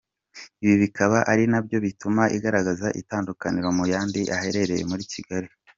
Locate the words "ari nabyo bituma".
1.31-2.23